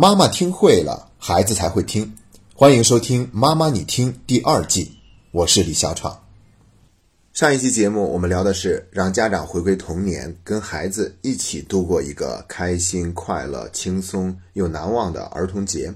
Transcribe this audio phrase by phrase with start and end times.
[0.00, 2.16] 妈妈听会了，孩子才会听。
[2.54, 4.96] 欢迎收听《妈妈你听》第二季，
[5.30, 6.22] 我是李小闯。
[7.34, 15.92] 上一期节目我们聊的是让家长回归童年，跟孩子一起度过一个开心、快乐、轻松又难忘的儿童节。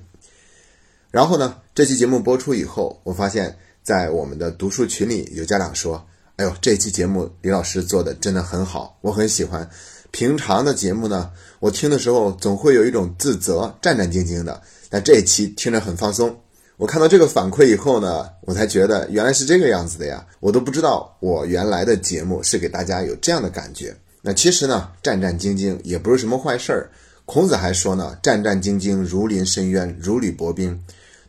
[1.11, 9.67] 然后呢，这期节目播出以后，我发现，在我们的读书群里有家长说：“哎呦，这期节目李老师做的真的很好，我很喜欢。”
[10.15, 11.29] 平常的节目呢，
[11.59, 14.63] 我听的时候总会有一种自责、战战兢兢的。
[14.89, 16.33] 但这一期听着很放松。
[16.77, 20.25] 我看到这个反馈以后呢，我才觉得原来是这个样子的呀！
[20.39, 23.93] 我都不知道我原来的节目是给大家有这样的感觉。
[24.23, 26.89] 那其实呢，战战兢兢也不是什么坏事儿。
[27.25, 30.81] 孔子还说呢：“战战兢兢，如临深渊，如履薄冰。”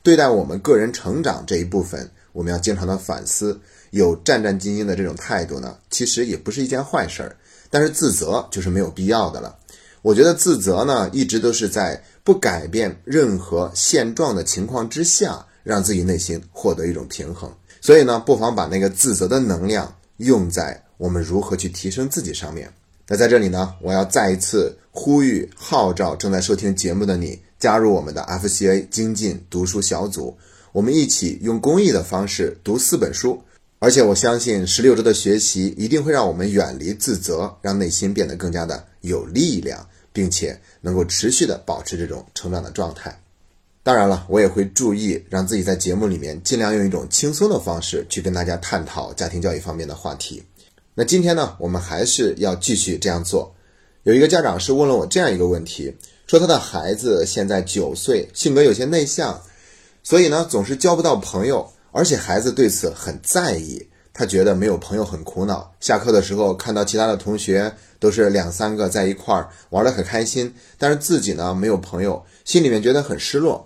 [0.04, 7.36] 对待我们个人成长这一部分，我们要经常的反思，有战战兢兢的这种态度呢，其实也不是一件坏事儿。
[7.70, 9.56] 但是自责就是没有必要的了。
[10.02, 17.52] 我觉得自责呢，一直都是在不改变任何现状的情况之下，让自己内心获得一种平衡。
[17.82, 22.72] 所以呢，不妨把那个自责的能量用在我们如何去提升自己上面。
[23.08, 30.36] 那在这里呢，我要再一次呼吁号召正在收听节目的你，加入我们的 FCA 精进读书小组，
[30.72, 33.42] 我们一起用公益的方式读四本书。
[33.86, 43.16] 而且我相信，十六周的学习一定会让我们远离自责，让内心变得更加的有力量，并且能够持续的保持这种成长的状态。
[43.84, 50.42] 当然了，我也会注意让自己在节目里面尽量用一种轻松的方式去跟大家探讨家庭教育方面的话题。
[50.96, 53.54] 那今天呢，我们还是要继续这样做。
[54.02, 55.94] 有一个家长是问了我这样一个问题，
[56.26, 59.40] 说他的孩子现在九岁，性格有些内向，
[60.02, 61.72] 所以呢总是交不到朋友。
[61.96, 65.74] 而且孩子对此很在意，他觉得没有朋友很苦恼。
[65.80, 73.66] 下课的时候看到其他的同学都是两三个在一块儿玩得很开心，但是自己呢没有朋友，心里面觉得很失落。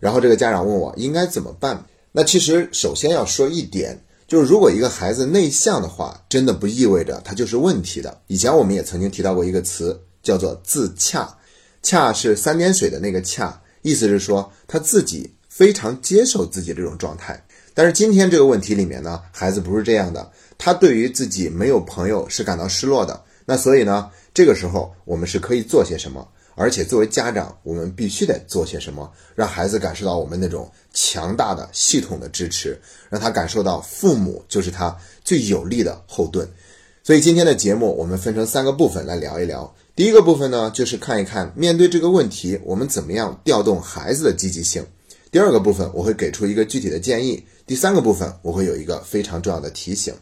[0.00, 1.84] 然后这个家长问我应该怎么办？
[2.10, 8.18] 那其实首先要说一点，就是如果一个孩子内向的话，真的不意味着他就是问题的。
[8.28, 11.36] 以前我们也曾经提到过一个词，叫做自洽，
[11.82, 17.44] 洽是三点水的那个洽，意思是说他自己非常接受自己这种状态。
[17.78, 20.28] 但是今天这个问题里面呢，孩子不是这样的，
[20.58, 23.22] 他对于自己没有朋友是感到失落的。
[23.46, 26.26] 那所以呢，这个时候我们是可以做些什么？
[26.56, 32.76] 而且作为家长，我们必须得做些什么，让孩子感受到我们那种强大的系统的支持，
[33.08, 36.48] 让他感受到父母就是他最有力的后盾。
[37.04, 39.72] 所以今天的节目我们分成三个部分来聊一聊。
[39.94, 44.84] 第一个部分呢，就是看一看面对这个问题，我们怎么样调动孩子的积极性。
[45.30, 47.40] 第二个部分我会给出一个具体的建议。
[47.68, 50.14] 第三个部分，我会有一个非常重要的提醒。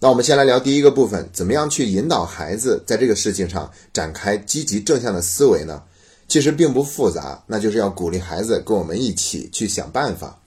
[0.00, 5.82] 那我们先来聊第一个部分，怎么样去引导孩子在这个事情上展开积极正向的思维呢？
[6.26, 10.40] 其实并不复杂，那就是要鼓励孩子跟我们一起去想办法。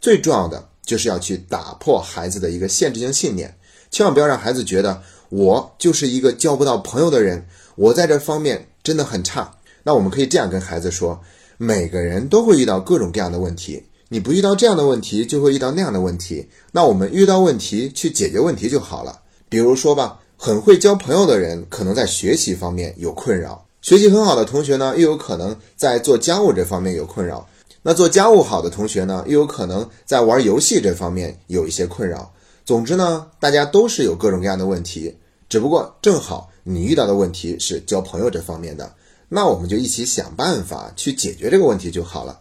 [0.00, 3.52] 最重要的就是要去打破孩子的一个限制性信念，
[3.90, 7.44] 千万不要让孩子觉得我就是一个交不到朋友的人，
[7.74, 9.56] 我在这方面真的很差。
[9.82, 11.20] 那我们可以这样跟孩子说：
[11.58, 13.82] 每个人都会遇到各种各样的问题。
[14.08, 16.46] 你不遇到这样的问题，就会遇到那样的问题。
[16.70, 19.20] 那我们遇到问题去解决问题就好了。
[19.48, 27.48] 比如说吧，很会交朋友的人，可能在学习方面有困扰；学习很好的同学呢，又有可能在做家务这方面有困扰。
[27.82, 32.32] 那做家务好的同学呢，又有可能在玩游戏这方面有一些困扰。
[32.64, 35.16] 总之呢，大家都是有各种各样的问题，
[35.48, 38.92] 只不过正好你遇到的问题是交朋友这方面的，
[39.28, 42.40] 那我们就一起想办法去解决这个问题就好了。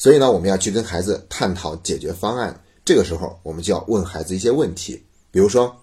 [0.00, 2.58] 所以呢，我们要去跟孩子探讨解决方案。
[2.86, 5.76] 这个时候，我们就要问孩子一些问题，比如说，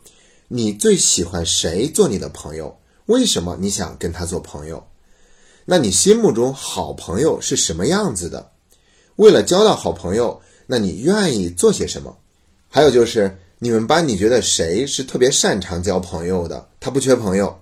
[0.48, 2.76] 你最喜欢谁做你的朋友？
[3.06, 4.84] 为什么你想跟他做朋友？
[5.66, 8.50] 那你心目中好朋友是什么样子的？
[9.18, 12.18] 为了交到好朋友，那你愿意做些什么？
[12.70, 16.68] 还有就是，你们班你觉得谁是特别擅长交朋友的？
[16.80, 17.56] 他不缺朋友，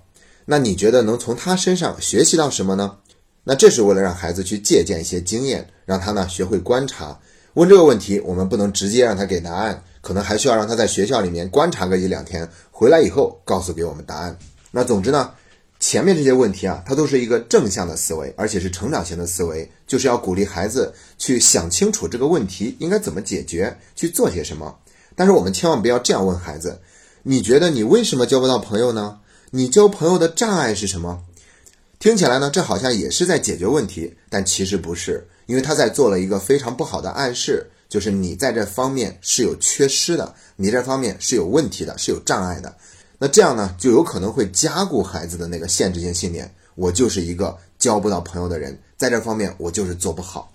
[0.45, 2.99] 那你觉得能从他身上学习到什么呢？
[3.47, 7.17] 那这是为了让孩子去借鉴一些经验，让他呢学会观察。
[7.53, 14.37] 问这个问题，我们不能直接让他给答案，可能还需要让他在学校里面观察个一两天，回来以后告诉给我们答案。
[14.71, 15.31] 那总之呢，
[15.79, 24.75] 前面这些问题啊，它都是一个正向的思维，而且是成长型的思维，就是要鼓励孩子去想清楚这个问题应该怎么解决，去做些什么。
[25.15, 26.81] 但是我们千万不要这样问孩子：
[27.23, 29.19] 你觉得你为什么交不到朋友呢？
[29.51, 31.21] 你交朋友的障碍是什么？
[31.97, 42.75] 听起来呢，这好像也是在解决问题，但其实不是，因为他在做了一个非常不好的暗示，就是你在这方面是有缺失的，你这方面是有问题的，是有障碍的。
[43.17, 50.51] 那这样呢，就有可能会加固孩子的那个限制性信念，我就是一个交不到朋友的人，在这方面我就是做不好。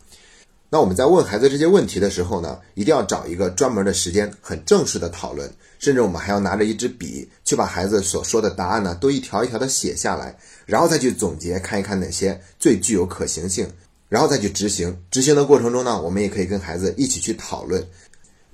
[0.72, 13.68] 那我们在问孩子这些问题的时候呢，一定要找一个专门的时间，很正式的讨论，甚至我们还要拿着一支笔，去把孩子所说的答案呢，都一条一条的写下来，然后再去总结，看一看哪些最具有可行性，
[14.08, 14.96] 然后再去执行。
[15.10, 17.84] 执行的过程中呢，我们也可以跟孩子一起去讨论。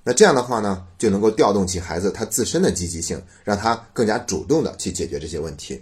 [0.02, 5.78] 那这样的话呢，就能够调动起孩子他自身的积极性，让他更加主动的去解决这些问题。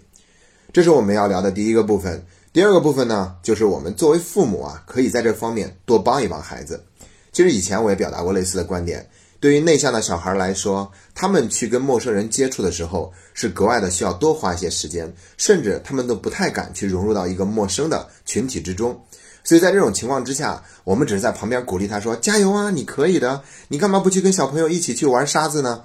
[0.72, 2.20] 这是我们要聊的第一个部分。
[2.54, 6.84] 第二个部分呢，就是我们作为父母啊，可以在这方面多帮一帮孩子。
[7.32, 9.10] 其实以前我也表达过类似的观点。
[9.40, 18.96] 对于内向的小孩来说，他们去跟陌生人接触的时候，是格外的需要多花一些时间，甚至他们都不太敢去融入到一个陌生的群体之中。
[19.42, 23.42] 所以在这种情况之下，我们只是在旁边鼓励他说：“加油啊，你可以的！
[23.66, 25.82] 你干嘛不去跟小朋友一起去玩沙子呢？”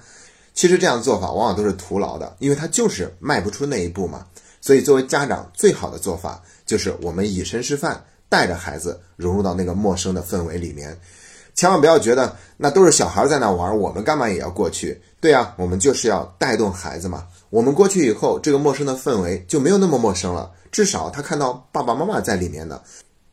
[0.54, 4.28] 其实这样做法往往都是徒劳的，因为他就是迈不出那一步嘛。
[4.62, 8.00] 所以作为家长，最好的做法就是我们以身示范，
[8.30, 10.96] 带着孩子融入到那个陌生的氛围里面。
[11.56, 15.02] 千万不要觉得那都是小孩在那玩，我们干嘛也要过去？
[15.20, 17.26] 对啊，我们就是要带动孩子嘛。
[17.50, 22.80] 我们过去以后，这个陌生的氛围就没有那么陌生了，至少他看到爸爸妈妈在里面呢。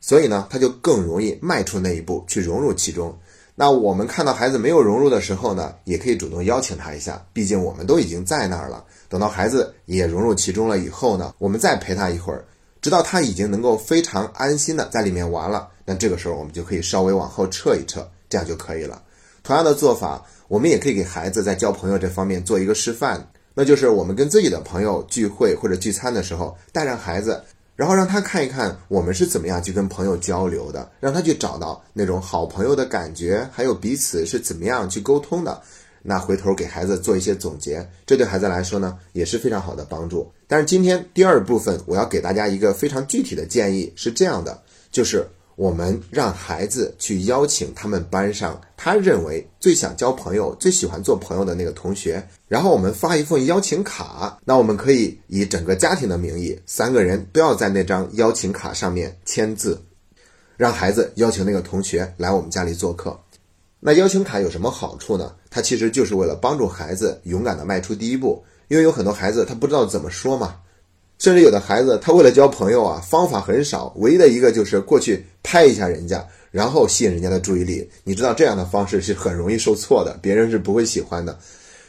[0.00, 3.15] 所以呢，他就更容易迈出那一步去融入其中。
[3.55, 8.83] 那我们看到孩子没有融入的时候呢，也可以主动邀请他一下，毕竟我们都已经在那儿了。
[9.11, 12.44] 等到孩子也融入其中了以后呢，我们再陪他一会儿，
[12.87, 15.69] 直到他已经能够非常安心的在里面玩了。
[15.85, 19.03] 那这个时候我们就可以稍微往后撤一撤，这样就可以了。
[19.43, 27.43] 同样的做法，我们也可以给孩子在交朋友这方面做一个示范，那就是我们跟自己的朋友聚会或者聚餐的时候，带上孩子。
[27.75, 35.61] 然后让他看一看我们是怎么样去跟朋友交流的，让他去找到那种好朋友的感觉，还有彼此是怎么样去沟通的。
[36.06, 40.31] 那回头给孩子做一些总结，这对孩子来说呢也是非常好的帮助。
[40.47, 45.26] 但是今天第二部分我要给大家一个非常具体的建议，是这样的，就是。
[45.56, 54.38] 我们让孩子去邀请他们班上他认为最想交朋友、最喜欢做朋友的那个同学，然后我们发一份邀请卡。
[54.44, 59.81] 那我们可以以整个家庭的名义，三个人都要在那张邀请卡上面签字，
[60.59, 63.19] 让孩子邀请那个同学来我们家里做客。
[63.78, 65.32] 那邀请卡有什么好处呢？
[65.50, 70.56] 它其实就是为了帮助孩子勇敢地迈出第一步，因为有很多孩子他不知道怎么说嘛。
[71.19, 77.88] 甚至有的孩子，他为了交朋友啊，方法很少，唯一的一个就是过去拍一下人家，然后吸引人家的注意力。
[78.05, 81.38] 你知道这样的方式是很容易受挫的，别人是不会喜欢的。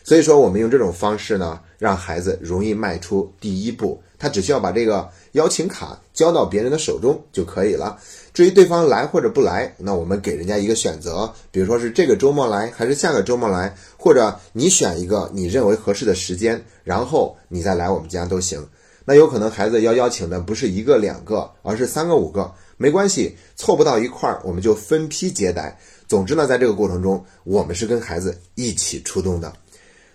[0.03, 4.01] 所以说，我们用这种方式呢，让孩子容易迈出第一步。
[4.17, 5.07] 他只需要把这个
[5.37, 7.97] 邀请卡交到别人的手中就可以了。
[8.33, 18.63] 至于对方来或者不来，那我们给人家一个选择，比如说是这个周末来，还是下个周末来，或者你选一个你认为合适的时间，然后你再来我们家都行。
[19.05, 25.79] 那有可能孩子要邀请的不是一个两个，而是三个五个，没关系，凑不到一块儿，我们就分批接待。
[26.07, 29.53] 总之呢，在这个过程中，我们是跟孩子一起出动的。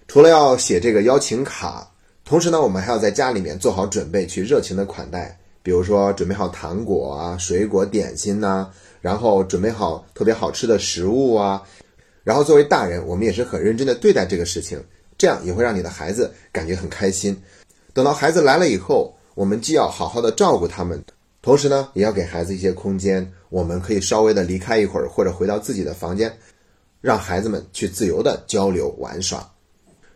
[0.07, 1.91] 除了要写这个邀请卡，
[2.33, 5.39] 同时呢，我们还要在家里面做好准备，去热情的款待。
[5.63, 8.71] 比如说，准备好糖果啊、水果、点心呐，
[9.03, 11.63] 然后准备好特别好吃的食物啊。
[12.25, 14.83] 然后作为大人，我们也是很认真的对待这个事情，
[15.19, 17.39] 这样也会让你的孩子感觉很开心。
[17.93, 21.05] 等到孩子来了以后，我们既要好好的照顾他们，
[21.43, 23.31] 同时呢，也要给孩子一些空间。
[23.51, 26.35] 我们可以稍微的离开一会儿，或者回到自己的房间，
[27.03, 29.47] 让孩子们去自由的交流玩耍。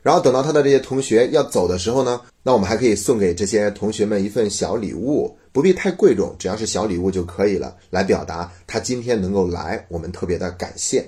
[0.06, 11.04] 然后等到他的这些同学要走的时候呢，那我们还可以送给这些同学们一份小礼物，不必太贵重，只要是小礼物就可以了，来表达他今天能够来，我们特别的感谢。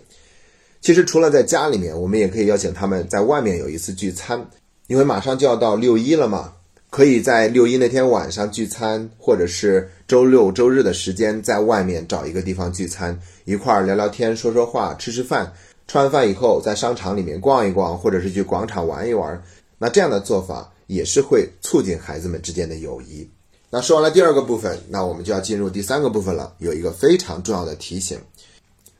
[0.80, 4.44] 其实除了在家里面，我们也可以邀请他们在外面有一次聚餐，
[4.88, 6.54] 因为马上就要到六一了嘛。
[6.90, 15.52] 可以在六一那天晚上聚餐，或者是周六周日的时间，在外面找一个地方聚餐，一块儿聊聊天、说说话、吃吃饭。
[15.88, 19.42] 吃完饭以后，在商场里面逛一逛，或者是去广场玩一玩。
[19.78, 23.28] 那这样的做法也是会促进孩子们之间的友谊。
[23.70, 26.54] 那说完了第二个部分，那我们就要进入第三个部分了。
[26.58, 28.18] 有一个非常重要的提醒，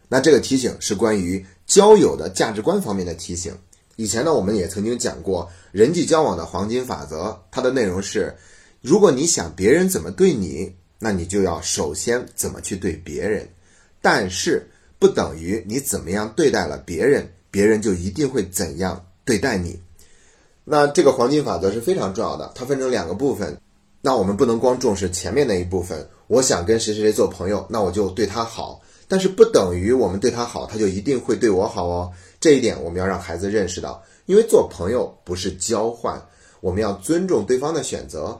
[0.08, 3.52] 那这个提醒是关于交友的价值观方面的提醒。
[3.96, 8.34] 以前呢，我们也曾经讲过人际交往的黄金法则，它的内容是：
[8.80, 13.46] 如果你想别人怎么对你，那你就要首先怎么去对别人。
[14.00, 19.80] 但是不等于你怎么样对待了别人，别人就一定会怎样对待你。
[20.64, 23.58] 那这个黄金法则是非常重要的，它分成两个部分。
[24.00, 28.80] 那我们不能光重视前面那一部分，我想跟谁谁谁做朋友，那我就对他好。
[29.08, 32.12] 但是不等于我们对他好，他就一定会对我好哦。
[32.38, 36.22] 这一点我们要让孩子认识到，因为做朋友不是交换，
[36.60, 38.38] 我们要尊重对方的选择。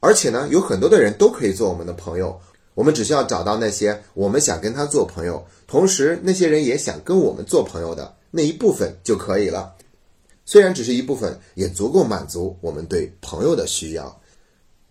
[0.00, 2.40] 而且呢，有很多的人都可以做我们的朋友，
[2.74, 9.74] 我们只需要找到那些我们想跟他做朋友，同时那些人也想跟我们做朋友的那一部分就可以了。
[10.44, 14.20] 虽然只是一部分，也足够满足我们对朋友的需要。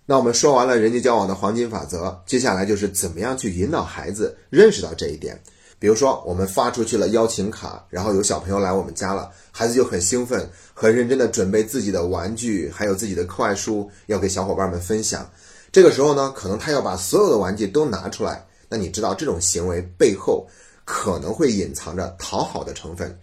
[0.06, 5.40] 那我们说完了人际交往的黄金法则，接下来就是怎么样去引导孩子认识到这一点。
[5.80, 15.28] 比如说，我们发出去了邀请卡，然后有小朋友来我们家了，孩子就很兴奋、很认真的准备自己的玩具，还有自己的课外书，要给小伙伴们分享。
[15.72, 18.46] 这个时候呢，可能他要把所有的玩具都拿出来。
[18.68, 20.48] 那你知道这种行为背后
[20.86, 23.18] 可能会隐藏着讨好的成分，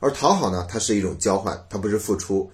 [0.00, 2.50] 而讨好呢，它是一种交换，它不是付出，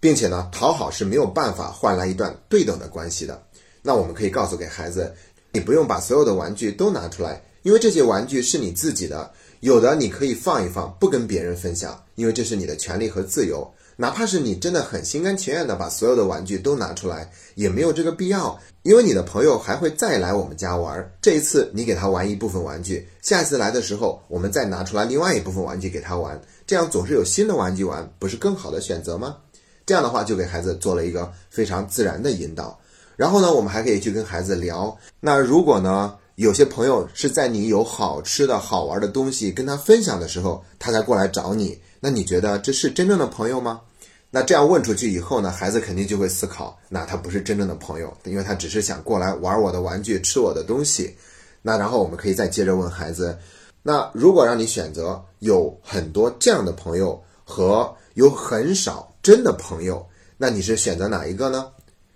[0.00, 3.40] 并且呢，讨好是没有办法换来一段对等的关系的。
[3.82, 5.14] 那我们可以告诉给孩子，
[5.52, 7.42] 你不用把所有的玩具都拿出来。
[7.62, 13.68] 因为这些玩具是你自己的，有的你可以放一放，不跟别人分享，因为这是你的权利和自由。
[14.00, 21.10] 哪怕是你真的很心甘情愿的把所有的玩具都拿出来，也没有这个必要，因为你的朋友还会再来我们家玩。
[21.20, 29.36] 这一次你给他玩一部分玩具，下一次来的时候，我们再拿出来另外一部分玩具给他玩，这样总是有新的玩具玩，不是更好的选择吗？
[29.84, 32.78] 这样的话就给孩子做了一个非常自然的引导。
[33.16, 36.14] 然后呢，我们还可以去跟孩子聊，那如果呢？
[36.38, 41.76] 有些朋友是在你有好吃的好玩的东西跟他分享的时候，他才过来找你。
[41.98, 43.80] 那你觉得这是真正的朋友吗？
[44.30, 51.16] 那这样问出去以后呢，孩子肯定就会思考，那他不是真正的朋友，因为他只是想过来玩我的玩具，吃我的东西。
[51.62, 53.36] 那然后我们可以再接着问孩子，
[53.82, 60.06] 那如果让你选择有很多这样的朋友和有很少真的朋友，
[60.36, 61.66] 那你是选择哪一个呢？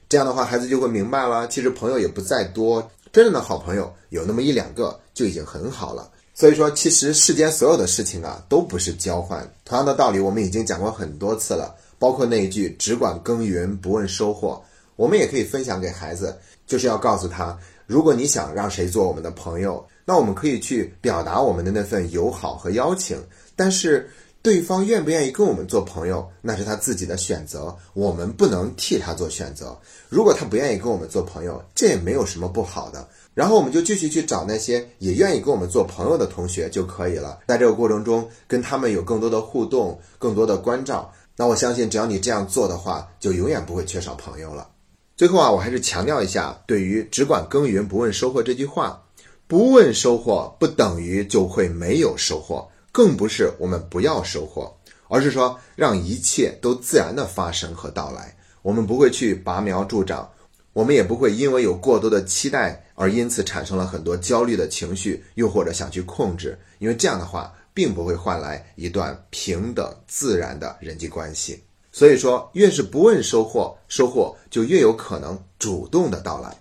[0.09, 2.87] 这样的话，孩子就会明白了，其实朋友也不在多。
[3.11, 6.11] 真正的好朋友有那么一两个就已经很好了。
[6.35, 9.47] 所以说，其实世间所有的事情啊，都不是交换。
[9.65, 14.61] 同样的道理，我们已经讲过很多次了，包括那一句“只管耕耘不问收获”，
[14.97, 17.57] 我们也可以分享给孩子，就是要告诉他，
[17.87, 23.17] 如果你想让谁做我们的朋友，那我们可以去表达我们的那份友好和邀请，
[23.55, 24.11] 但是。
[24.45, 29.79] 对方愿不愿意跟我们做朋友，那是他自己的选择，我们不能替他做选择。
[30.09, 33.09] 如果他不愿意跟我们做朋友，这也没有什么不好的。
[33.35, 37.39] 然后我们就继续去找那些也愿意跟我们做朋友的同学就可以了。
[37.47, 41.13] 在这个过程中，跟他们有更多的互动，更多的关照。
[41.43, 44.69] 那我相信，只要你这样做的话，就永远不会缺少朋友了。
[45.17, 49.03] 最后啊，我还是强调一下，对于“只管耕耘不问收获”这句话，
[49.49, 52.71] 不问收获不等于就会没有收获。
[52.93, 54.73] 更不是我们不要收获，
[55.09, 58.37] 而是说让一切都自然的发生和到来。
[58.63, 60.31] 我们不会去拔苗助长，
[60.73, 66.57] 我们也不会因为有过多的期待而因此产生了很多焦虑的情绪，又或者想去控制。
[66.79, 71.63] 因为这样的话，并不会换来一段平等自然的人际关系。
[71.91, 76.57] 所以说，越是不问收获，收获就越有可能主动的到来。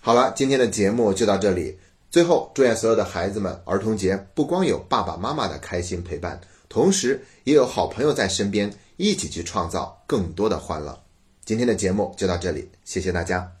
[0.00, 1.78] 好了，今天的节目就到这里。
[2.10, 10.98] 最后，祝愿所有的孩子们，儿童节不光有爸爸妈妈的开心陪伴，同时也有好朋友在身边，一起去创造更多的欢乐。
[11.44, 13.55] 今天的节目就到这里，谢谢大家。